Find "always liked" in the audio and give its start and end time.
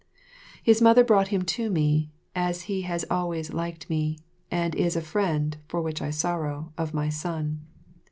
3.11-3.87